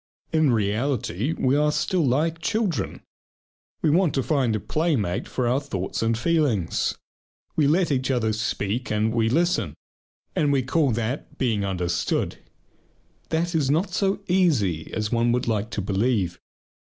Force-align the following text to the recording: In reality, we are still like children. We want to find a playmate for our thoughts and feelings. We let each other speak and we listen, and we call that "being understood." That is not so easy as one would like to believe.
In 0.33 0.49
reality, 0.51 1.33
we 1.37 1.55
are 1.55 1.71
still 1.71 2.03
like 2.03 2.39
children. 2.41 3.03
We 3.83 3.91
want 3.91 4.15
to 4.15 4.23
find 4.23 4.55
a 4.55 4.59
playmate 4.59 5.27
for 5.27 5.47
our 5.47 5.59
thoughts 5.59 6.01
and 6.01 6.17
feelings. 6.17 6.97
We 7.55 7.67
let 7.67 7.91
each 7.91 8.09
other 8.09 8.33
speak 8.33 8.89
and 8.91 9.13
we 9.13 9.29
listen, 9.29 9.75
and 10.35 10.51
we 10.51 10.63
call 10.63 10.89
that 10.93 11.37
"being 11.37 11.63
understood." 11.63 12.39
That 13.29 13.53
is 13.53 13.69
not 13.69 13.91
so 13.93 14.21
easy 14.27 14.91
as 14.91 15.11
one 15.11 15.31
would 15.33 15.47
like 15.47 15.69
to 15.69 15.81
believe. 15.83 16.39